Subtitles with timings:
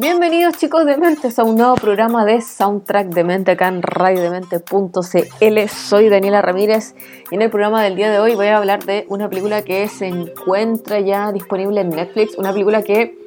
[0.00, 5.68] Bienvenidos chicos de Mentes a un nuevo programa de Soundtrack de Mente acá en radiodemente.cl.
[5.68, 6.94] Soy Daniela Ramírez
[7.32, 9.88] y en el programa del día de hoy voy a hablar de una película que
[9.88, 13.18] se encuentra ya disponible en Netflix, una película que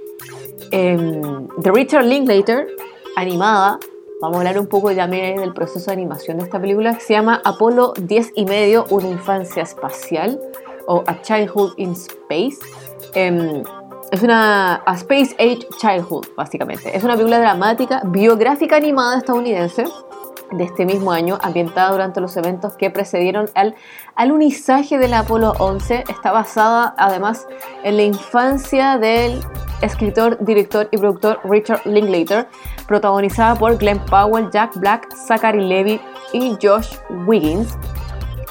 [0.72, 2.68] em, de Richard Linklater,
[3.18, 3.78] animada.
[4.22, 7.42] Vamos a hablar un poco también del proceso de animación de esta película se llama
[7.44, 10.40] Apolo 10 y medio, una infancia espacial
[10.88, 12.60] o A Childhood in Space.
[13.14, 13.62] Em,
[14.12, 16.96] es una Space Age Childhood, básicamente.
[16.96, 19.86] Es una película dramática, biográfica animada estadounidense
[20.52, 23.74] de este mismo año, ambientada durante los eventos que precedieron al
[24.16, 26.04] alunizaje del Apolo 11.
[26.10, 27.48] Está basada además
[27.84, 29.40] en la infancia del
[29.82, 32.50] escritor, director y productor Richard Linklater,
[32.88, 36.02] protagonizada por Glenn Powell, Jack Black, Zachary Levi
[36.34, 37.78] y Josh Wiggins.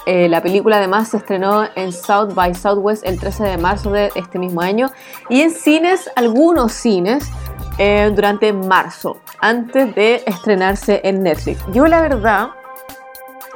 [0.07, 4.11] Eh, la película además se estrenó en South by Southwest el 13 de marzo de
[4.15, 4.91] este mismo año
[5.29, 7.31] y en cines, algunos cines,
[7.79, 11.63] eh, durante marzo, antes de estrenarse en Netflix.
[11.73, 12.51] Yo la verdad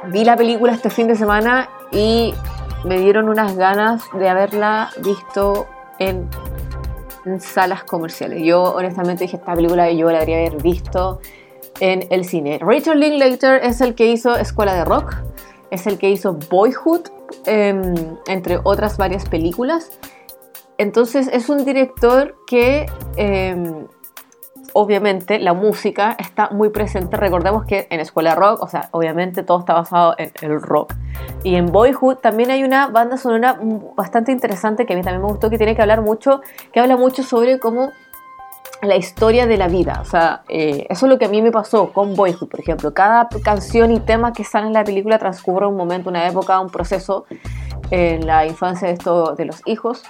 [0.07, 2.33] vi la película este fin de semana y
[2.83, 5.67] me dieron unas ganas de haberla visto
[5.99, 6.29] en,
[7.25, 8.43] en salas comerciales.
[8.43, 11.19] Yo honestamente dije, esta película yo la debería haber visto
[11.79, 12.59] en el cine.
[12.61, 15.15] Richard Linklater es el que hizo Escuela de Rock
[15.75, 17.09] es el que hizo Boyhood,
[17.45, 17.79] eh,
[18.27, 19.91] entre otras varias películas.
[20.77, 23.85] Entonces es un director que eh,
[24.73, 27.15] obviamente la música está muy presente.
[27.15, 30.93] Recordemos que en Escuela Rock, o sea, obviamente todo está basado en el rock.
[31.43, 33.57] Y en Boyhood también hay una banda sonora
[33.95, 36.41] bastante interesante que a mí también me gustó, que tiene que hablar mucho,
[36.73, 37.91] que habla mucho sobre cómo
[38.81, 39.99] la historia de la vida.
[40.01, 42.93] O sea, eh, eso es lo que a mí me pasó con Boyhood, por ejemplo.
[42.93, 46.69] Cada canción y tema que sale en la película transcurre un momento, una época, un
[46.69, 47.25] proceso
[47.91, 50.03] en la infancia de, esto, de los hijos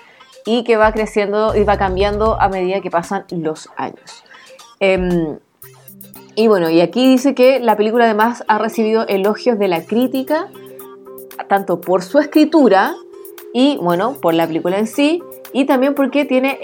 [0.45, 4.23] y que va creciendo y va cambiando a medida que pasan los años.
[4.79, 5.37] Eh,
[6.35, 10.49] y bueno, y aquí dice que la película además ha recibido elogios de la crítica,
[11.47, 12.93] tanto por su escritura
[13.53, 15.23] y bueno, por la película en sí,
[15.55, 16.59] y también porque tiene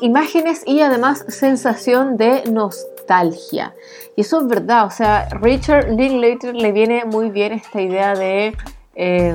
[0.00, 3.72] imágenes y además sensación de nostalgia.
[4.16, 8.56] Y eso es verdad, o sea, Richard Linklater le viene muy bien esta idea de,
[8.96, 9.32] eh,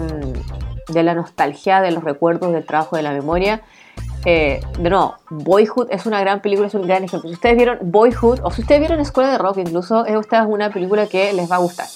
[0.89, 3.61] de la nostalgia, de los recuerdos, del trabajo de la memoria.
[4.25, 7.29] Eh, de nuevo, Boyhood es una gran película, es un gran ejemplo.
[7.29, 11.07] Si ustedes vieron Boyhood o si ustedes vieron Escuela de Rock, incluso, es una película
[11.07, 11.87] que les va a gustar.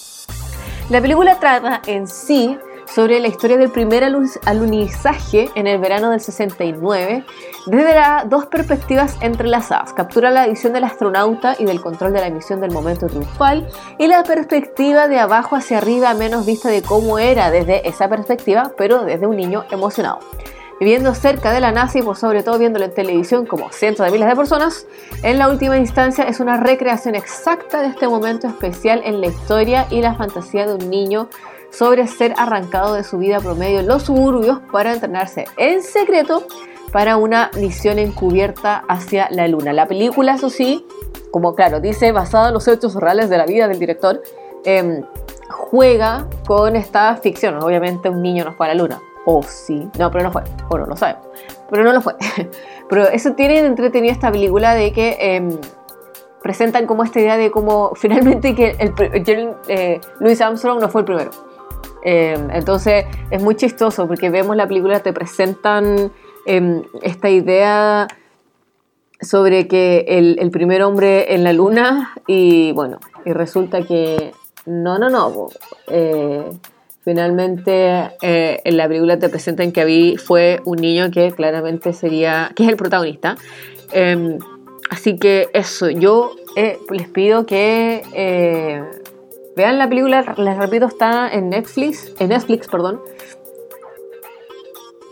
[0.89, 2.57] La película trata en sí
[2.93, 4.03] sobre la historia del primer
[4.45, 7.23] alunizaje en el verano del 69
[7.65, 7.95] desde
[8.27, 9.93] dos perspectivas entrelazadas.
[9.93, 14.07] Captura la visión del astronauta y del control de la misión del momento triunfal y
[14.07, 19.03] la perspectiva de abajo hacia arriba menos vista de cómo era desde esa perspectiva, pero
[19.05, 20.19] desde un niño emocionado.
[20.81, 24.11] Viviendo cerca de la NASA y por sobre todo viéndolo en televisión como cientos de
[24.11, 24.87] miles de personas,
[25.21, 29.85] en la última instancia es una recreación exacta de este momento especial en la historia
[29.91, 31.29] y la fantasía de un niño
[31.71, 36.45] sobre ser arrancado de su vida promedio en los suburbios para entrenarse en secreto
[36.91, 39.73] para una misión encubierta hacia la luna.
[39.73, 40.85] La película, eso sí,
[41.31, 44.21] como claro, dice, basada en los hechos reales de la vida del director,
[44.65, 45.01] eh,
[45.49, 47.63] juega con esta ficción.
[47.63, 49.01] Obviamente un niño no fue a la luna.
[49.25, 50.43] O sí, no, pero no fue.
[50.69, 51.27] O no lo sabemos.
[51.69, 52.15] Pero no lo fue.
[52.89, 55.17] pero eso tiene entretenida esta película de que...
[55.19, 55.59] Eh,
[56.41, 61.01] presentan como esta idea de cómo finalmente que el, el, eh, Louis Armstrong no fue
[61.01, 61.31] el primero.
[62.03, 66.11] Eh, entonces es muy chistoso porque vemos la película, te presentan
[66.45, 68.07] eh, esta idea
[69.19, 74.31] sobre que el, primer hombre en la luna y bueno, y resulta que
[74.65, 75.49] no, no, no.
[75.87, 76.49] Eh,
[77.03, 82.63] finalmente en la película te presentan que Abby fue un niño que claramente sería, que
[82.63, 83.35] es el protagonista.
[84.89, 86.35] así que eso, yo
[86.89, 88.01] les pido que
[89.55, 93.01] Vean la película, les repito, está en Netflix, en Netflix, perdón,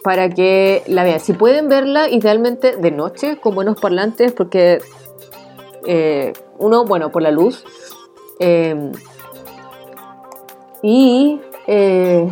[0.03, 1.19] para que la vean.
[1.19, 4.79] Si pueden verla, idealmente de noche, con buenos parlantes, porque
[5.85, 7.65] eh, uno, bueno, por la luz.
[8.39, 8.91] Eh,
[10.81, 12.29] y eh,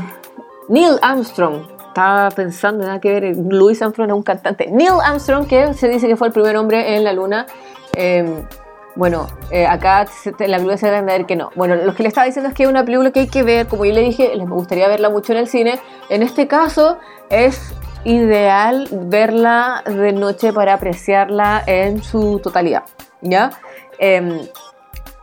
[0.69, 4.67] Neil Armstrong, estaba pensando, nada que ver, Louis Armstrong es un cantante.
[4.71, 7.47] Neil Armstrong, que se dice que fue el primer hombre en la luna
[8.97, 10.07] Bueno, eh, acá
[10.37, 11.51] te- la película se a entender que no.
[11.55, 13.67] Bueno, lo que le estaba diciendo es que es una película que hay que ver,
[13.67, 15.79] como yo le dije, les gustaría verla mucho en el cine.
[16.09, 16.97] En este caso
[17.29, 22.85] es ideal verla de noche para apreciarla en su totalidad,
[23.21, 23.51] ¿ya?
[23.99, 24.39] Em,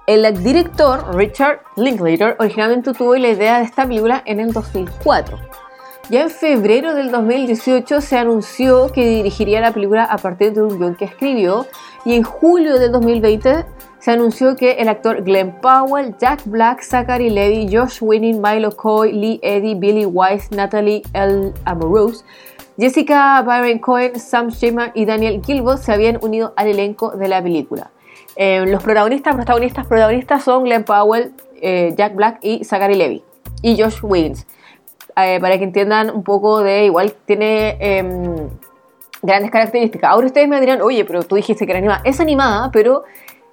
[0.07, 5.37] el director Richard Linklater originalmente tuvo la idea de esta película en el 2004.
[6.11, 10.79] Ya en febrero del 2018 se anunció que dirigiría la película a partir de un
[10.79, 11.67] guion que escribió
[12.05, 13.65] y en julio del 2020
[13.99, 19.13] se anunció que el actor Glenn Powell, Jack Black, Zachary Levi, Josh Winning, Milo Coy,
[19.13, 21.53] Lee Eddy, Billy Wise, Natalie L.
[21.65, 22.23] Amorose,
[22.77, 27.43] Jessica Byron Cohen, Sam Shepard y Daniel Gilbert se habían unido al elenco de la
[27.43, 27.91] película.
[28.37, 33.23] Eh, los protagonistas, protagonistas, protagonistas son Glenn Powell, eh, Jack Black y Zachary Levi
[33.63, 34.47] y Josh Wiggins.
[35.17, 38.51] Eh, para que entiendan un poco de igual tiene em,
[39.25, 40.11] grandes características.
[40.11, 42.03] Ahora ustedes me dirán, oye, pero tú dijiste que era animada.
[42.05, 43.05] Es animada, pero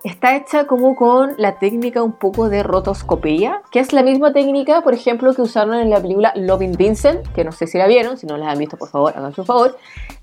[0.03, 4.81] está hecha como con la técnica un poco de rotoscopía, que es la misma técnica,
[4.81, 8.17] por ejemplo, que usaron en la película Loving Vincent, que no sé si la vieron,
[8.17, 9.77] si no la han visto, por favor, hagan su favor.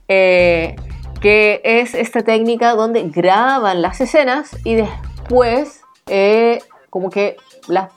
[0.08, 0.76] Eh,
[1.20, 6.60] que es esta técnica donde graban las escenas y después eh,
[6.90, 7.36] como que
[7.66, 7.90] las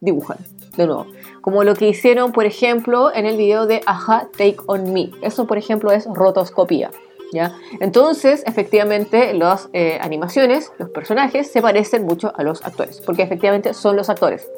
[0.00, 0.38] dibujan
[0.76, 1.06] de nuevo.
[1.42, 5.10] Como lo que hicieron, por ejemplo, en el video de Aja Take On Me.
[5.22, 6.90] Eso, por ejemplo, es rotoscopía.
[7.32, 7.56] ¿ya?
[7.80, 13.00] Entonces, efectivamente, las eh, animaciones, los personajes, se parecen mucho a los actores.
[13.00, 14.48] Porque efectivamente son los actores.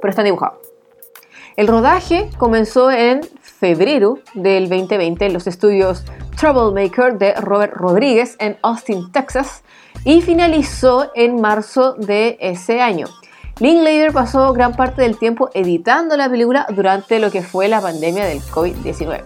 [0.00, 0.58] Pero están dibujados.
[1.56, 6.04] El rodaje comenzó en febrero del 2020 en los estudios
[6.36, 9.62] Troublemaker de Robert Rodríguez en Austin, Texas,
[10.04, 13.06] y finalizó en marzo de ese año.
[13.60, 18.24] Linklater pasó gran parte del tiempo editando la película durante lo que fue la pandemia
[18.26, 19.22] del COVID-19.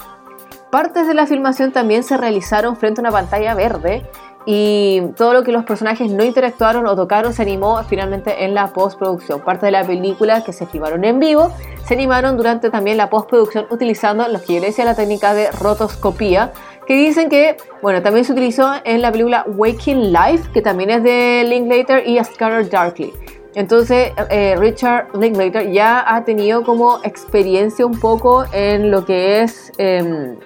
[0.70, 4.06] Partes de la filmación también se realizaron frente a una pantalla verde
[4.44, 8.66] y todo lo que los personajes no interactuaron o tocaron se animó finalmente en la
[8.68, 9.40] postproducción.
[9.40, 11.50] Parte de la película que se filmaron en vivo
[11.86, 16.52] se animaron durante también la postproducción utilizando lo que yo decía la técnica de rotoscopía,
[16.86, 21.02] que dicen que, bueno, también se utilizó en la película Waking Life, que también es
[21.02, 23.12] de Linklater y Scanner Darkly.
[23.58, 29.72] Entonces, eh, Richard Linklater ya ha tenido como experiencia un poco en lo que es
[29.78, 30.38] eh,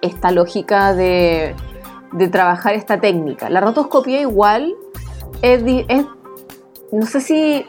[0.00, 1.54] esta lógica de,
[2.12, 3.50] de, trabajar esta técnica.
[3.50, 4.74] La rotoscopía igual
[5.42, 6.06] es, es,
[6.90, 7.66] no sé si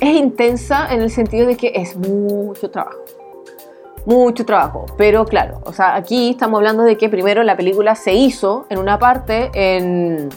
[0.00, 2.98] es intensa en el sentido de que es mucho trabajo.
[4.04, 8.12] Mucho trabajo, pero claro, o sea, aquí estamos hablando de que primero la película se
[8.12, 10.28] hizo en una parte en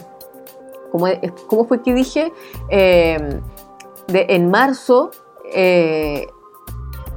[0.90, 2.32] ¿cómo, fue que dije?
[2.68, 5.10] De, en marzo,
[5.52, 6.28] eh,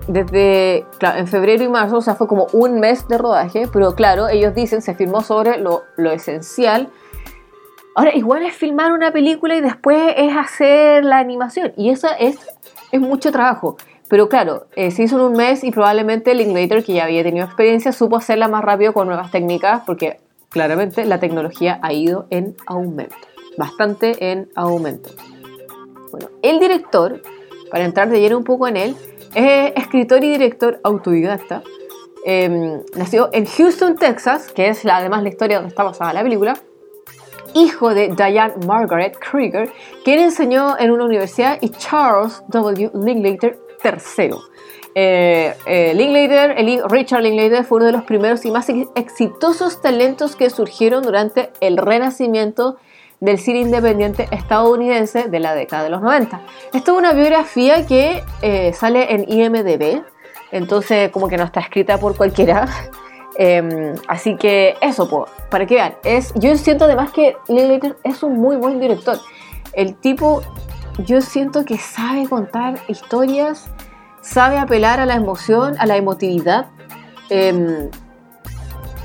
[0.07, 4.27] desde, en febrero y marzo, o sea, fue como un mes de rodaje, pero claro,
[4.27, 6.89] ellos dicen, se filmó sobre lo, esencial.
[7.95, 12.37] Ahora, igual es filmar una película y después es hacer la animación, y eso es,
[12.91, 13.77] es mucho trabajo.
[14.07, 17.45] Pero claro, eh, se hizo en un mes y probablemente Linklater, que ya había tenido
[17.45, 20.19] experiencia, supo hacerla más rápido con nuevas técnicas, porque
[20.49, 23.28] claramente la tecnología ha ido en aumento
[23.59, 25.09] bastante en aumento.
[26.11, 27.21] Bueno, el director,
[27.69, 28.95] para entrar de lleno un poco en él,
[29.35, 31.61] es escritor y director autodidacta.
[32.25, 36.23] Eh, nació en Houston, Texas, que es la, además la historia donde está basada la
[36.23, 36.57] película.
[37.53, 39.69] Hijo de Diane Margaret Krieger,
[40.03, 42.91] quien enseñó en una universidad, y Charles W.
[42.93, 44.31] Linklater III.
[44.95, 50.35] Eh, eh, Linklater, el Richard Linklater fue uno de los primeros y más exitosos talentos
[50.35, 52.77] que surgieron durante el renacimiento
[53.19, 56.41] del cine independiente estadounidense de la década de los 90.
[56.73, 60.03] Esto es una biografía que eh, sale en IMDB,
[60.51, 62.67] entonces como que no está escrita por cualquiera.
[63.41, 68.21] Eh, así que eso, po, para que vean, es, yo siento además que Linklater es
[68.21, 69.17] un muy buen director.
[69.71, 70.41] El tipo,
[71.05, 73.69] yo siento que sabe contar historias,
[74.19, 76.65] sabe apelar a la emoción, a la emotividad,
[77.29, 77.89] eh,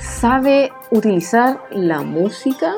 [0.01, 2.75] sabe utilizar la música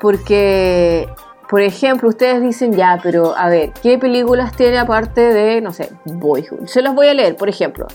[0.00, 1.08] porque,
[1.48, 5.90] por ejemplo, ustedes dicen, ya, pero a ver, ¿qué películas tiene aparte de, no sé,
[6.04, 6.66] Boyhood?
[6.66, 7.86] Se los voy a leer, por ejemplo.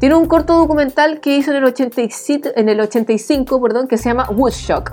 [0.00, 4.08] Tiene un corto documental que hizo en el, 85, en el 85 perdón, que se
[4.08, 4.92] llama Woodstock.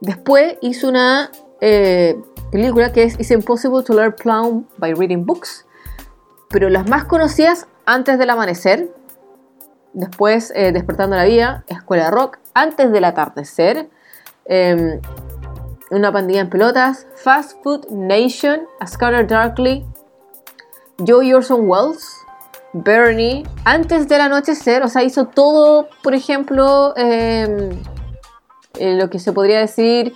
[0.00, 2.16] Después hizo una eh,
[2.52, 5.66] película que es It's Impossible to Learn Plum by Reading Books.
[6.50, 8.94] Pero las más conocidas, Antes del Amanecer,
[9.92, 13.88] después eh, Despertando la Vida, Escuela Rock, Antes del Atardecer,
[14.44, 15.00] eh,
[15.92, 19.84] una pandilla en pelotas, Fast Food Nation, A Darkly,
[21.06, 22.04] Joe Orson Welles,
[22.72, 27.70] Bernie, Antes del Anochecer, o sea, hizo todo, por ejemplo, eh,
[28.78, 30.14] lo que se podría decir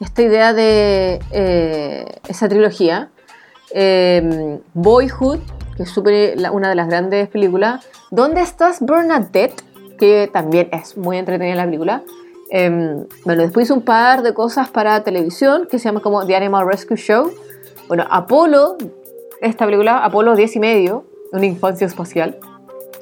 [0.00, 3.10] esta idea de eh, esa trilogía.
[3.70, 5.40] Eh, Boyhood,
[5.76, 7.86] que es super- una de las grandes películas.
[8.10, 9.62] ¿Dónde estás, Bernadette?
[9.98, 12.02] Que también es muy entretenida la película.
[12.50, 16.36] Eh, bueno, después hizo un par de cosas para televisión que se llama como The
[16.36, 17.30] Animal Rescue Show.
[17.88, 18.76] Bueno, Apolo,
[19.40, 22.38] esta película, Apolo 10 y medio, una infancia espacial.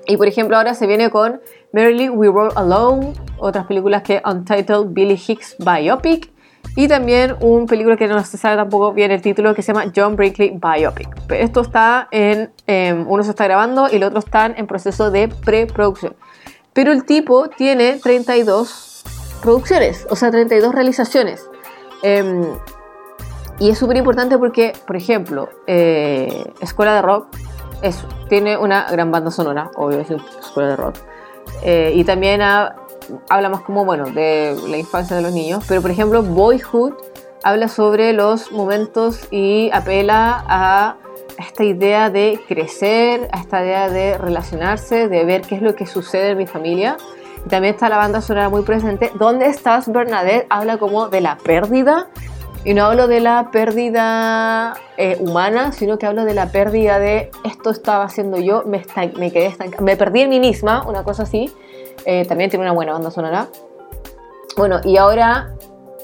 [0.07, 1.41] Y por ejemplo, ahora se viene con
[1.73, 6.31] Merrily We Were Alone, otras películas que Untitled Billy Hicks Biopic.
[6.75, 9.91] Y también un película que no se sabe tampoco bien el título que se llama
[9.95, 11.09] John Brinkley Biopic.
[11.27, 12.51] Pero esto está en.
[12.67, 16.15] eh, uno se está grabando y el otro están en proceso de preproducción.
[16.73, 19.05] Pero el tipo tiene 32
[19.43, 21.49] producciones, o sea, 32 realizaciones.
[22.03, 22.45] Em,
[23.59, 27.29] y es súper importante porque, por ejemplo, eh, Escuela de Rock
[27.83, 30.97] es, tiene una gran banda sonora, obvio, es Escuela de Rock.
[31.63, 32.77] Eh, y también ha-
[33.31, 35.65] habla más como, bueno, de la infancia de los niños.
[35.69, 36.95] Pero, por ejemplo, Boyhood
[37.45, 40.97] habla sobre los momentos y apela a
[41.39, 45.87] esta idea de crecer, a esta idea de relacionarse, de ver qué es lo que
[45.87, 46.97] sucede en mi familia.
[47.49, 49.13] También está la banda sonora muy presente.
[49.15, 50.47] ¿Dónde estás, Bernadette?
[50.51, 52.09] Habla como de la pérdida.
[52.65, 57.31] Y no hablo de la pérdida eh, humana, sino que hablo de la pérdida de
[57.45, 58.85] esto estaba haciendo yo, me,
[59.17, 61.55] me quedé estancada, me perdí en mí misma, una cosa así.
[62.05, 63.47] Eh, también tiene una buena banda sonora.
[64.57, 65.55] Bueno, y ahora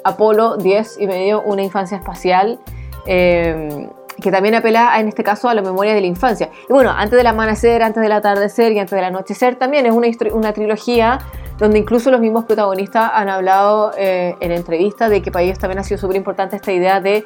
[0.04, 2.60] Apolo 10 y medio, una infancia espacial,
[3.06, 3.88] eh,
[4.22, 6.50] que también apela en este caso a la memoria de la infancia.
[6.68, 10.08] Y bueno, antes del amanecer, antes del atardecer y antes del anochecer también es una,
[10.32, 11.18] una trilogía
[11.58, 15.78] donde incluso los mismos protagonistas han hablado eh, en entrevistas de que para ellos también
[15.78, 17.24] ha sido súper importante esta idea de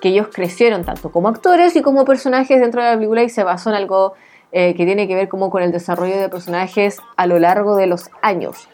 [0.00, 3.44] que ellos crecieron tanto como actores y como personajes dentro de la película y se
[3.44, 4.14] basó en algo
[4.52, 7.86] eh, que tiene que ver como con el desarrollo de personajes a lo largo de
[7.86, 8.68] los años.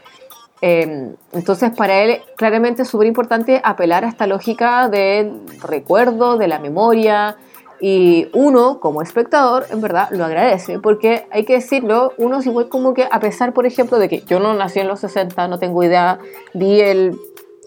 [0.66, 6.48] Eh, entonces, para él, claramente es súper importante apelar a esta lógica del recuerdo, de
[6.48, 7.36] la memoria.
[7.80, 12.68] Y uno, como espectador, en verdad lo agradece, porque hay que decirlo, uno es igual
[12.68, 15.58] como que, a pesar, por ejemplo, de que yo no nací en los 60, no
[15.58, 16.18] tengo idea,
[16.54, 17.18] vi el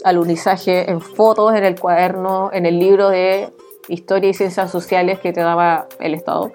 [0.04, 3.52] alunizaje en fotos, en el cuaderno, en el libro de
[3.88, 6.52] historia y ciencias sociales que te daba el Estado,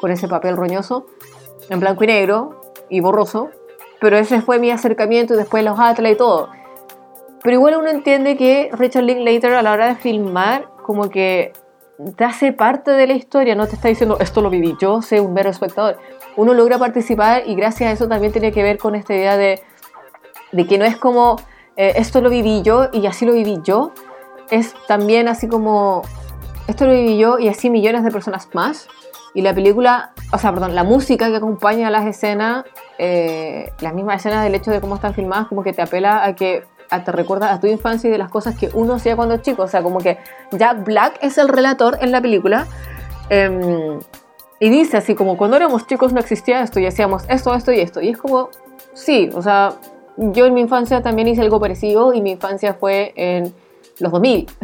[0.00, 1.06] con ese papel roñoso,
[1.70, 3.50] en blanco y negro y borroso,
[4.00, 6.48] pero ese fue mi acercamiento y después los atlas y todo.
[7.42, 11.52] Pero igual uno entiende que Richard Linklater a la hora de filmar como que
[12.16, 15.18] te hace parte de la historia, no te está diciendo esto lo viví yo, soy
[15.18, 15.98] un mero espectador.
[16.36, 19.60] Uno logra participar y gracias a eso también tiene que ver con esta idea de,
[20.52, 21.36] de que no es como
[21.76, 23.92] eh, esto lo viví yo y así lo viví yo,
[24.50, 26.02] es también así como
[26.68, 28.88] esto lo viví yo y así millones de personas más.
[29.34, 32.64] Y la película, o sea, perdón, la música que acompaña a las escenas,
[32.98, 36.34] eh, las mismas escenas del hecho de cómo están filmadas, como que te apela a
[36.34, 39.42] que te recuerda a tu infancia y de las cosas que uno hacía cuando es
[39.42, 39.62] chico.
[39.62, 40.18] O sea, como que
[40.52, 42.66] Jack Black es el relator en la película.
[43.30, 43.98] em,
[44.60, 47.80] y dice así como, cuando éramos chicos no existía esto y hacíamos esto, esto y
[47.80, 48.00] esto.
[48.00, 48.50] Y es como,
[48.94, 49.74] sí, o sea,
[50.16, 53.54] yo en mi infancia también hice algo parecido y mi infancia fue en
[53.98, 54.46] los 2000.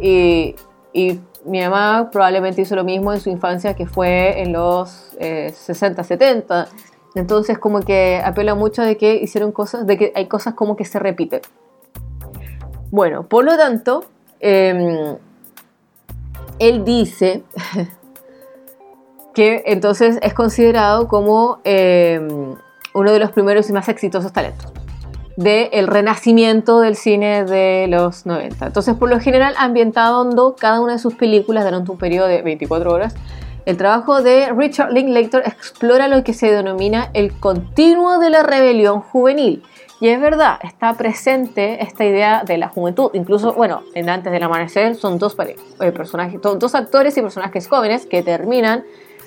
[0.00, 0.56] Y,
[0.92, 5.52] y mi mamá probablemente hizo lo mismo en su infancia que fue en los eh,
[5.54, 6.68] 60, 70.
[7.14, 10.84] Entonces como que apela mucho de que hicieron cosas, de que hay cosas como que
[10.84, 11.40] se repiten.
[12.90, 14.04] Bueno, por lo tanto,
[14.40, 15.16] eh,
[16.58, 17.42] él dice
[19.34, 22.20] que entonces es considerado como eh,
[22.94, 24.72] uno de los primeros y más exitosos talentos
[25.36, 28.66] del renacimiento del cine de los 90.
[28.66, 32.92] Entonces, por lo general, ambientando cada una de sus películas durante un periodo de 24
[32.92, 33.14] horas.
[33.64, 39.00] El trabajo de Richard Linklater explora lo que se denomina el continuo de la rebelión
[39.00, 39.62] juvenil.
[40.00, 43.10] Y es verdad, está presente esta idea de la juventud.
[43.14, 47.68] Incluso, bueno, en Antes del Amanecer son dos, eh, personajes, do- dos actores y personajes
[47.68, 48.82] jóvenes que terminan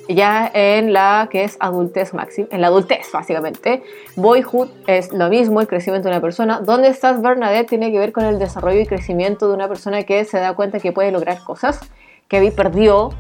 [0.09, 3.83] ya en la que es adultez máxima, en la adultez básicamente.
[4.17, 6.59] Boyhood es lo mismo, el crecimiento de una persona.
[6.59, 7.69] ¿Dónde estás Bernadette?
[7.69, 10.79] Tiene que ver con el desarrollo y crecimiento de una persona que se da cuenta
[10.81, 11.79] que puede lograr cosas
[12.27, 13.11] que perdió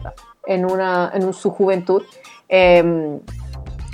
[0.47, 2.03] en, una, en su juventud.
[2.49, 3.19] Eh,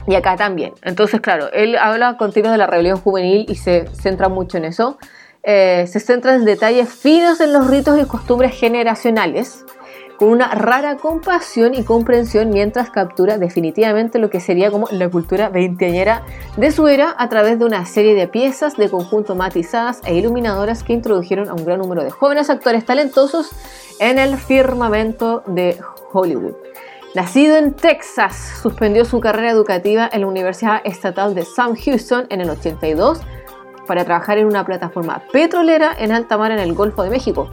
[0.07, 0.73] y acá también.
[0.83, 4.97] Entonces, claro, él habla continuo de la rebelión juvenil y se centra mucho en eso.
[5.43, 9.65] Eh, se centra en detalles finos en los ritos y costumbres generacionales,
[10.21, 15.49] con una rara compasión y comprensión mientras captura definitivamente lo que sería como la cultura
[15.49, 16.21] veinteañera
[16.57, 20.83] de su era a través de una serie de piezas de conjunto matizadas e iluminadoras
[20.83, 23.49] que introdujeron a un gran número de jóvenes actores talentosos
[23.99, 25.79] en el firmamento de
[26.13, 26.53] Hollywood.
[27.15, 32.41] Nacido en Texas, suspendió su carrera educativa en la Universidad Estatal de Sam Houston en
[32.41, 33.21] el 82
[33.87, 37.49] para trabajar en una plataforma petrolera en alta mar en el Golfo de México.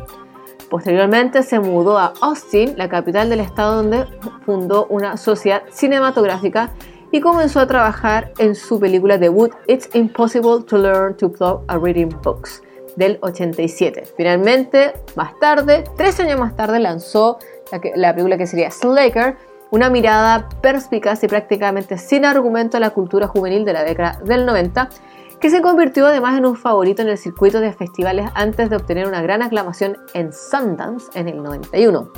[0.71, 4.05] Posteriormente se mudó a Austin, la capital del estado donde
[4.45, 6.71] fundó una sociedad cinematográfica
[7.11, 11.79] y comenzó a trabajar en su película debut It's Impossible to Learn to Plug a
[11.79, 12.63] Reading Books
[12.97, 14.09] del 87.
[14.17, 17.39] Finalmente, más tarde, tres años más tarde, lanzó
[17.73, 19.37] la, la película que sería Slacker,
[19.71, 24.45] una mirada perspicaz y prácticamente sin argumento a la cultura juvenil de la década del
[24.45, 24.89] 90
[25.41, 29.07] que se convirtió además en un favorito en el circuito de festivales antes de obtener
[29.07, 32.11] una gran aclamación en Sundance en el 91.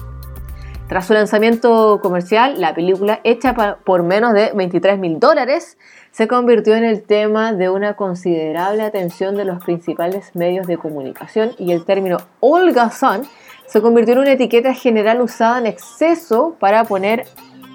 [0.88, 5.78] Tras su lanzamiento comercial, la película, hecha por menos de 23 mil dólares,
[6.10, 11.52] se convirtió en el tema de una considerable atención de los principales medios de comunicación
[11.58, 13.22] y el término holgazán
[13.66, 17.24] se convirtió en una etiqueta general usada en exceso para poner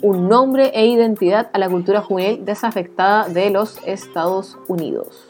[0.02, 5.25] un nombre e identidad a la cultura juvenil desafectada de los Estados Unidos.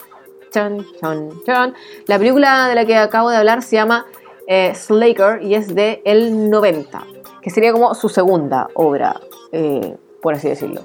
[2.07, 4.05] La película de la que acabo de hablar se llama
[4.47, 7.03] eh, Slaker y es de el 90,
[7.41, 9.19] que sería como su segunda obra,
[9.51, 10.81] eh, por así decirlo.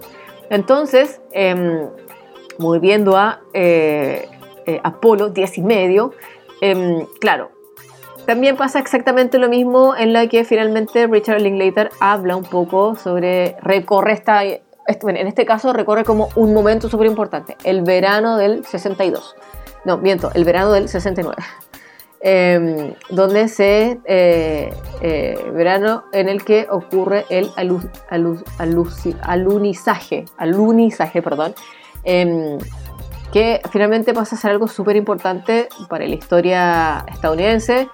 [0.49, 1.89] Entonces, em,
[2.59, 4.29] volviendo a eh,
[4.83, 6.13] Apolo 10 y medio,
[6.61, 7.51] em, claro,
[8.27, 13.57] también pasa exactamente lo mismo en la que finalmente Richard Linklater habla un poco sobre,
[13.63, 19.35] recorre esta, en este caso recorre como un momento súper importante, el verano del 62
[19.85, 21.37] no, miento, el verano del 69,
[22.21, 27.51] em, donde se, eh, eh, verano en el que ocurre el
[29.29, 31.55] alunizaje, alunizaje, perdón,
[32.05, 32.59] em,
[33.33, 37.89] que finalmente pasa a ser algo súper importante para la historia estadounidense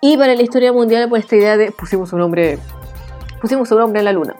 [0.00, 2.58] y para la historia mundial por esta idea de pusimos un hombre,
[3.40, 4.36] pusimos un hombre en la luna.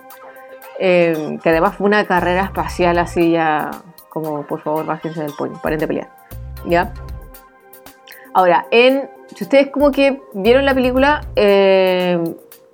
[0.79, 3.71] Em, que además fue una carrera espacial así ya
[4.11, 6.16] como por favor bájense del pollo, paren de pelear.
[6.67, 6.93] ¿Ya?
[8.37, 12.23] Ahora, en, si ustedes como que vieron la película, eh,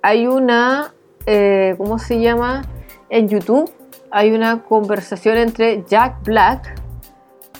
[0.01, 0.93] hay una,
[1.25, 2.63] eh, ¿cómo se llama?
[3.09, 3.71] En YouTube
[4.11, 6.75] hay una conversación entre Jack Black,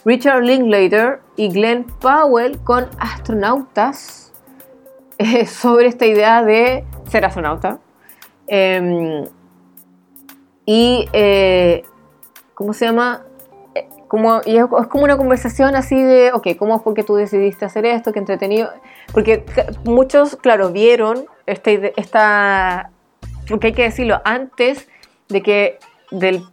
[0.04, 4.34] Richard Linklater y Glenn Powell con astronautas
[5.18, 7.80] eh, sobre esta idea de ser astronauta.
[8.48, 9.26] Em,
[10.66, 11.08] y,
[12.54, 13.24] ¿cómo se llama?
[14.46, 18.12] Y es, como una conversación así de, ok, ¿cómo fue que tú decidiste hacer esto?
[18.12, 18.70] Qué entretenido.
[19.12, 19.44] Porque
[19.86, 22.92] muchos, claro, vieron esta, esta
[23.50, 24.88] porque hay que decirlo, antes
[25.30, 25.80] de que,
[26.12, 26.44] del,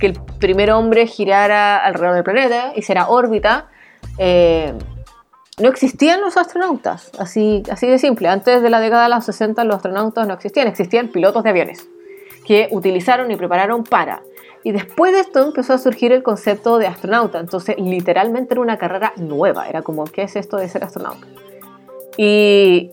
[0.00, 3.68] que el primer hombre girara alrededor del planeta, y hiciera órbita,
[4.18, 4.74] eh,
[5.58, 8.28] no existían los astronautas, así, así de simple.
[8.28, 11.88] Antes de la década de los 60 los astronautas no existían, existían pilotos de aviones
[12.46, 14.22] que utilizaron y prepararon para
[14.66, 17.38] y después de esto empezó a surgir el concepto de astronauta.
[17.38, 19.68] Entonces, literalmente era una carrera nueva.
[19.68, 21.24] Era como, ¿qué es esto de ser astronauta?
[22.16, 22.90] Y,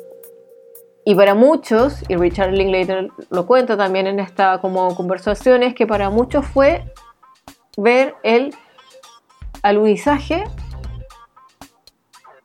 [1.04, 6.12] y para muchos, y Richard Linklater lo cuenta también en esta como conversaciones, que para
[6.12, 6.86] muchos fue
[7.76, 8.54] ver el
[9.64, 10.44] alunizaje,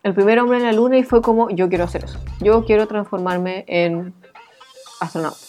[0.04, 2.18] el primer hombre en la luna, y fue como, yo quiero hacer eso.
[2.40, 4.14] Yo quiero transformarme en
[5.00, 5.47] astronauta.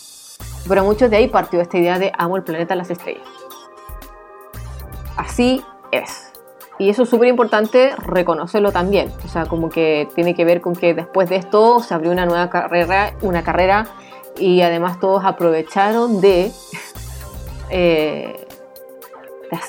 [0.67, 3.27] Para muchos de ahí partió esta idea de amo el planeta, las estrellas
[5.19, 6.31] así es.
[6.77, 9.11] Y eso es súper importante reconocerlo también.
[9.25, 12.25] O sea, como que tiene que ver con que después de esto se abrió una
[12.25, 13.87] nueva carrera, una carrera
[14.37, 16.51] y además todos aprovecharon de,
[17.69, 18.47] eh,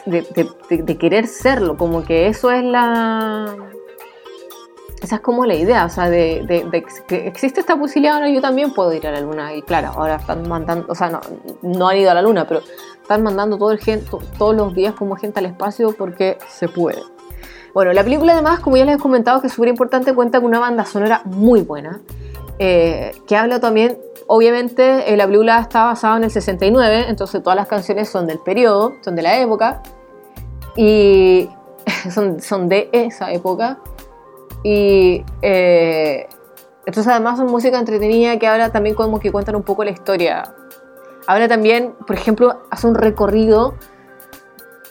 [0.07, 1.77] de, querer serlo.
[1.77, 3.57] Como que eso es la...
[5.03, 6.45] Esa es como la idea, o sea, de,
[7.09, 9.55] que existe esta posibilidad, ahora yo también puedo ir a la luna.
[9.55, 11.21] Y claro, ahora están mandando, o sea, no,
[11.63, 12.61] no han ido a la luna, pero
[13.01, 14.07] están mandando todo el gente,
[14.39, 17.03] todos los días como gente al espacio porque se puede.
[17.73, 20.49] Bueno, la película además, como ya les he comentado, que es súper importante, cuenta con
[20.49, 22.01] una banda sonora muy buena,
[22.59, 27.57] eh, que habla también, obviamente, eh, la película está basada en el 69, entonces todas
[27.57, 29.83] las canciones son del periodo, son de la época,
[30.77, 31.49] y
[32.13, 33.79] son, son de esa época,
[34.63, 36.29] y eh,
[36.87, 40.55] entonces además son música entretenida que habla también como que cuentan un poco la historia
[41.31, 43.75] Ahora también, por ejemplo, hace un recorrido,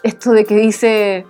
[0.04, 1.26] esto de que dice,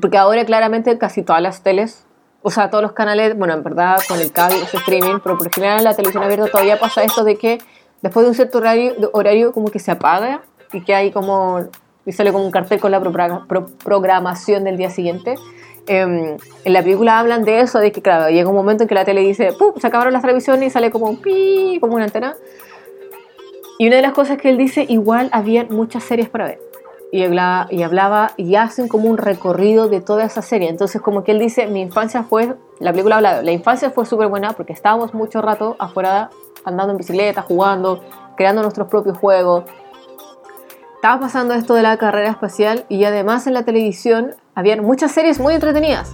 [0.00, 2.06] porque ahora claramente casi todas las teles,
[2.42, 5.48] o sea, todos los canales, bueno, en verdad con el cable, ese streaming, pero por
[5.48, 7.58] ejemplo en la televisión abierta todavía pasa esto de que
[8.00, 11.60] después de un cierto horario, horario como que se apaga y que hay como,
[12.06, 13.02] y sale como un cartel con la
[13.82, 15.34] programación del día siguiente.
[15.92, 18.94] Em, en la película hablan de eso, de que claro, llega un momento en que
[18.94, 19.72] la tele dice, ¡pum!
[19.80, 22.36] Se acabaron las televisiones y sale como un pi, como una antena.
[23.76, 26.60] Y una de las cosas que él dice, igual había muchas series para ver.
[27.10, 30.68] y hablaba, y hablaba y hacen como un recorrido de toda esa serie.
[30.68, 34.28] Entonces como que él dice, mi infancia fue, la película habla, la infancia fue súper
[34.28, 36.30] buena porque estábamos mucho rato afuera
[36.64, 38.00] andando en bicicleta, jugando,
[38.36, 39.64] creando nuestros propios juegos.
[40.94, 45.40] Estaba pasando esto de la carrera espacial y además en la televisión había muchas series
[45.40, 46.12] muy entretenidas.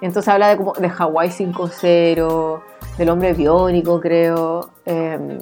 [0.00, 2.62] Entonces habla de, como, de Hawaii 5.0,
[2.96, 4.70] del hombre biónico, creo.
[4.86, 5.38] Em,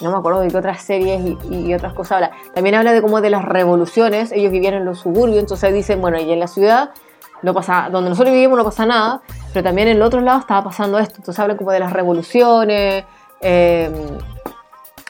[0.00, 2.30] no me acuerdo de qué otras series y, otras cosas habla.
[2.54, 4.30] También habla de como de las revoluciones.
[4.30, 6.90] Ellos vivían en los suburbios, entonces dicen, bueno, y en la ciudad
[7.42, 9.20] no pasa, donde nosotros vivimos no pasa nada,
[9.52, 11.16] pero también en el otro lado estaba pasando esto.
[11.18, 13.04] Entonces habla como de las revoluciones,
[13.40, 13.92] em,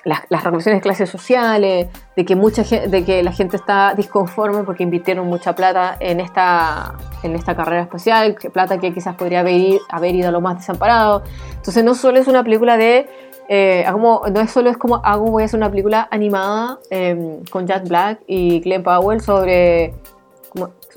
[0.09, 4.83] las, revoluciones de clases sociales, de que, mucha, de que la gente está disconforme porque
[4.83, 10.15] invirtieron mucha plata en esta, en esta carrera espacial, plata que quizás podría haber, haber
[10.15, 11.23] ido a lo más desamparado.
[11.55, 13.09] Entonces no solo es una película de...
[13.51, 17.43] Eh, como, no es solo es como hago voy a hacer una película animada em,
[17.51, 19.95] con Jack Black y Glenn Powell sobre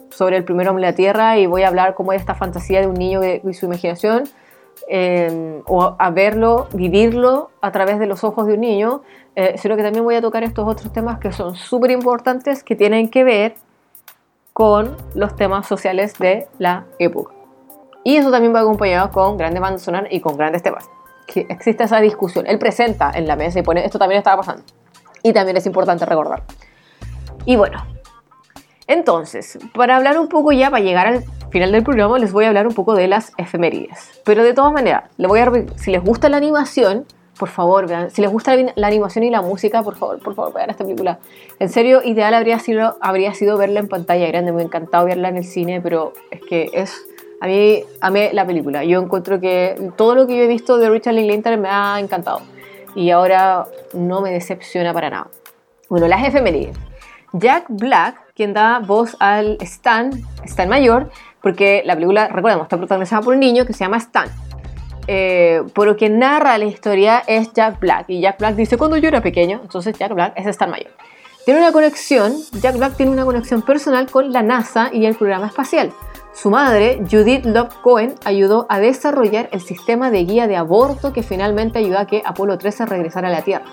[0.10, 2.82] sobre el primer hombre de la Tierra y voy a hablar como de esta fantasía
[2.82, 4.24] de un niño y su imaginación,
[4.88, 9.02] Em, o a verlo, vivirlo a través de los ojos de un niño,
[9.36, 12.76] eh, sino que también voy a tocar estos otros temas que son súper importantes que
[12.76, 13.56] tienen que ver
[14.54, 17.34] con los temas sociales de la época.
[18.04, 20.90] Y eso también va acompañado con grandes bandas sonoras y con grandes temas.
[21.28, 22.48] Que existe esa discusión.
[22.48, 24.64] Él presenta en la mesa y pone, esto también estaba pasando.
[25.24, 26.44] Y también es importante recordar.
[27.46, 27.86] Y bueno,
[28.88, 32.48] entonces, para hablar un poco ya, para llegar al final del programa, les voy a
[32.48, 34.22] hablar un poco de las efemérides.
[34.26, 37.06] Pero de todas maneras, le voy a si les gusta la animación,
[37.38, 38.12] por favor, vean.
[38.12, 41.18] Si les gusta la animación y la música, por favor, por favor, vean esta película.
[41.60, 44.52] En serio, ideal habría sido, habría sido verla en pantalla grande.
[44.52, 46.96] Me ha encantado verla en el cine, pero es que es...
[47.40, 48.84] A mí, amé la película.
[48.84, 52.42] Yo encuentro que todo lo que yo he visto de Richard Linklater me ha encantado.
[52.94, 55.28] Y ahora no me decepciona para nada.
[55.90, 56.78] Bueno, las efemérides.
[57.34, 60.12] Jack Black, quien da voz al Stan,
[60.44, 61.10] Stan mayor,
[61.42, 64.30] porque la película, recordemos, está protagonizada por un niño que se llama Stan.
[65.08, 68.06] Eh, pero quien narra la historia es Jack Black.
[68.10, 70.92] Y Jack Black dice, cuando yo era pequeño, entonces Jack Black es Stan mayor.
[71.44, 75.48] Tiene una conexión, Jack Black tiene una conexión personal con la NASA y el programa
[75.48, 75.92] espacial.
[76.34, 81.24] Su madre, Judith Love Cohen, ayudó a desarrollar el sistema de guía de aborto que
[81.24, 83.66] finalmente ayudó a que Apolo 13 regresara a la Tierra.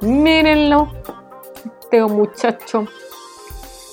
[0.00, 0.88] Mírenlo,
[1.80, 2.86] este muchacho.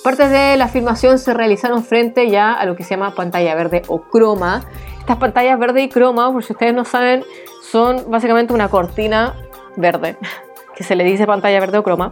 [0.05, 3.81] Partes de la filmación se realizaron frente ya a lo que se llama pantalla verde
[3.87, 4.63] o croma.
[4.99, 7.23] Estas pantallas verde y croma, por si ustedes no saben,
[7.63, 9.33] son básicamente una cortina
[9.75, 10.15] verde,
[10.75, 12.11] que se le dice pantalla verde o croma,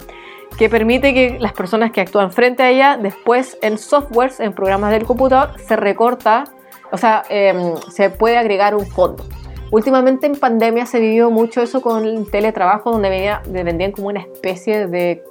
[0.58, 4.90] que permite que las personas que actúan frente a ella, después en softwares, en programas
[4.90, 6.46] del computador, se recorta,
[6.92, 9.24] o sea, em, se puede agregar un fondo.
[9.70, 14.88] Últimamente en pandemia se vivió mucho eso con el teletrabajo, donde vendían como una especie
[14.88, 15.24] de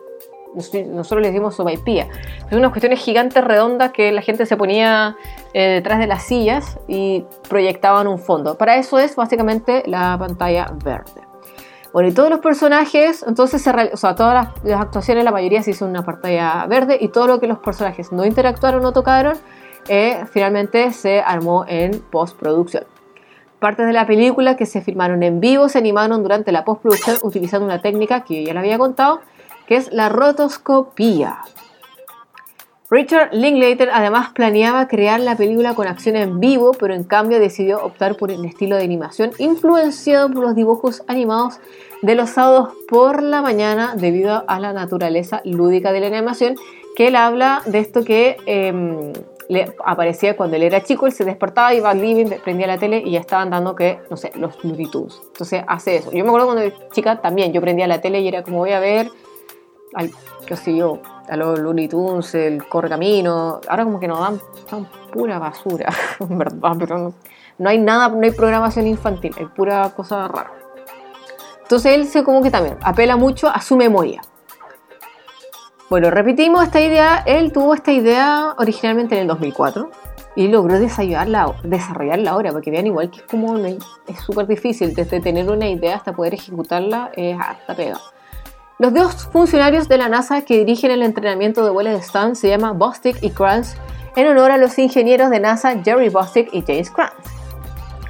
[0.55, 2.09] nosotros le decimos sopaipilla.
[2.51, 5.17] Son unas cuestiones gigantes redondas que la gente se ponía
[5.55, 8.57] eh, detrás de las sillas y proyectaban un fondo.
[8.57, 11.23] Para eso es básicamente la pantalla verde.
[11.93, 15.73] Bueno, y todos los personajes, entonces, se o sea, todas las, actuaciones, la mayoría se
[15.73, 19.37] hizo en una pantalla verde y todo lo que los personajes no interactuaron o tocaron,
[19.89, 22.85] eh, finalmente se armó en postproducción.
[23.59, 27.67] Partes de la película que se filmaron en vivo se animaron durante la postproducción utilizando
[27.67, 29.21] una técnica que ya le había contado,
[29.67, 31.39] que es la rotoscopía.
[32.93, 37.83] Richard Linklater además planeaba crear la película con acción en vivo, pero en cambio decidió
[37.83, 41.59] optar por el estilo de animación influenciado por los dibujos animados
[42.03, 46.57] de los sábados por la mañana debido a la naturaleza lúdica de la animación,
[46.95, 49.15] que él habla de esto que em,
[49.49, 53.03] le aparecía cuando él era chico, él se despertaba, iba al living, prendía la tele
[53.03, 56.13] y ya estaban dando que, no sé, los Looney Entonces hace eso.
[56.13, 58.73] Yo me acuerdo cuando era chica también, yo prendía la tele y era como voy
[58.73, 59.11] a ver
[59.95, 60.11] al,
[60.47, 64.41] qué sé yo, a los Looney Tunes, el Correcamino, ahora como que nos dan,
[65.13, 67.13] pura basura, en verdad, pero
[67.59, 70.53] no, hay nada, no hay programación infantil, hay pura cosa rara.
[71.63, 74.21] Entonces él se como que también apela mucho a su memoria.
[75.89, 79.91] Bueno, repetimos esta idea, él tuvo esta idea originalmente en el 2004
[80.35, 85.21] y logró desarrollarla, desarrollarla ahora, porque vean igual que es como, es súper difícil, desde
[85.21, 88.01] tener una idea hasta poder ejecutarla es hasta pega.
[88.79, 92.49] Los dos funcionarios de la NASA que dirigen el entrenamiento de vuelo de Stan se
[92.49, 93.75] llaman Bostic y Kranz
[94.17, 97.13] en honor a los ingenieros de NASA Jerry Bostic y James Kranz.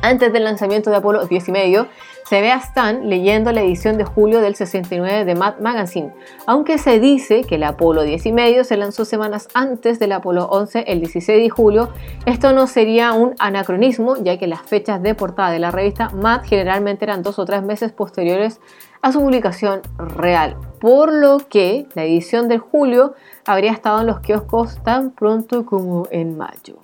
[0.03, 1.87] Antes del lanzamiento de Apolo 10 y medio,
[2.29, 6.12] se ve a Stan leyendo la edición de julio del 69 de Mad Magazine,
[6.46, 10.46] aunque se dice que el Apolo 10 y medio se lanzó semanas antes del Apolo
[10.46, 11.90] 11 el 16 de julio.
[12.27, 16.42] Esto no sería un anacronismo, ya que las fechas de portada de la revista Mad
[16.44, 18.61] generalmente eran dos o tres meses posteriores
[19.03, 24.21] a su publicación real, por lo que la edición de julio habría estado en los
[24.21, 26.79] kioscos tan pronto como en mayo.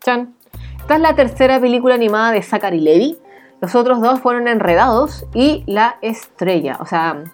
[0.00, 0.34] Chan.
[0.80, 3.18] Esta es la tercera película animada de Zachary Levy.
[3.60, 7.24] Los otros dos fueron Enredados y La Estrella, o sea,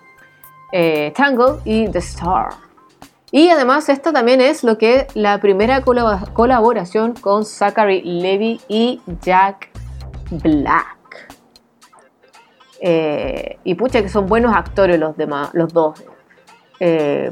[0.72, 2.50] eh, Tangle y The Star.
[3.32, 9.70] Y además esta también es lo que la primera colaboración con Zachary Levy y Jack
[10.30, 10.99] Black.
[12.80, 16.02] Eh, y pucha que son buenos actores los demás, los dos.
[16.80, 17.30] Eh,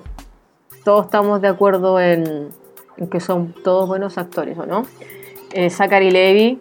[0.85, 2.51] todos estamos de acuerdo en,
[3.11, 4.83] que son todos buenos actores, ¿o no?
[5.53, 6.61] Eh, Zachary Levy.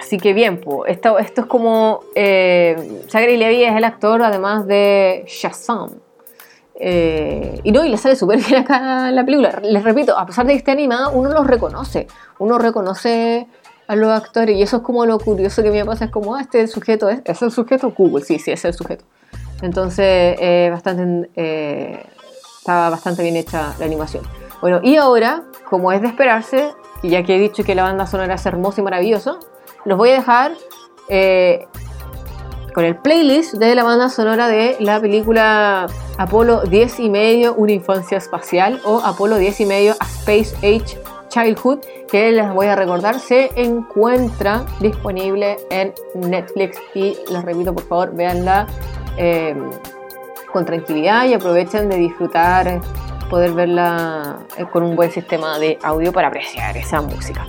[0.00, 2.00] así que bien, pues, esto, esto es como.
[2.14, 5.90] Zachary Levy es el actor, además de Shazam.
[6.76, 9.60] y no, y le sale súper bien acá la película.
[9.62, 12.08] Les repito, a pesar de que esté animada, uno los reconoce.
[12.40, 13.46] Uno reconoce
[13.86, 14.56] a los actores.
[14.56, 17.20] Y eso es como lo curioso que me pasa, es como, ah, este sujeto, ¿es,
[17.24, 17.92] ¿es el sujeto?
[17.96, 19.04] Google, sí, sí, es el sujeto.
[19.62, 22.06] Entonces, eh, bastante, eh,
[22.58, 24.24] estaba bastante bien hecha la animación.
[24.60, 28.06] Bueno, y ahora, como es de esperarse, y ya que he dicho que la banda
[28.06, 29.38] sonora es hermosa y maravillosa,
[29.84, 30.52] los voy a dejar
[31.08, 31.66] eh,
[32.74, 35.86] con el playlist de la banda sonora de la película
[36.18, 40.98] Apolo 10 y medio, una infancia espacial, o Apolo 10 y medio, a Space Age
[41.34, 47.82] Childhood, que les voy a recordar, se encuentra disponible en Netflix y les repito, por
[47.88, 48.68] favor, véanla
[49.16, 49.56] eh,
[50.52, 52.80] con tranquilidad y aprovechen de disfrutar,
[53.28, 57.48] poder verla eh, con un buen sistema de audio para apreciar esa música.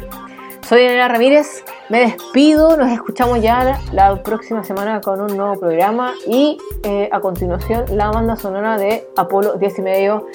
[0.67, 6.15] Soy Daniela Ramírez, me despido, nos escuchamos ya la próxima semana con un nuevo programa
[6.25, 10.25] y eh, a continuación la banda sonora de Apolo 10 y medio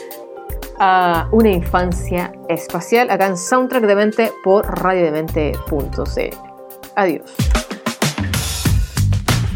[0.81, 6.37] a una infancia espacial acá en Soundtrack de Mente por radiodemente.cl.
[6.97, 7.31] Adiós.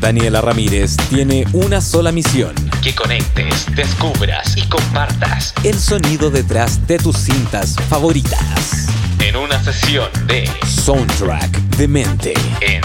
[0.00, 2.54] Daniela Ramírez tiene una sola misión.
[2.82, 8.86] Que conectes, descubras y compartas el sonido detrás de tus cintas favoritas.
[9.18, 12.82] En una sesión de Soundtrack de Mente en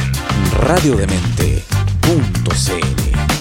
[0.54, 3.39] radiodemente.cl.